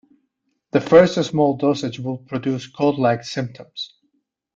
The 0.71 0.81
first 0.81 1.23
small 1.23 1.57
dosage 1.57 1.99
would 1.99 2.25
produce 2.25 2.65
cold-like 2.65 3.23
symptoms. 3.23 3.93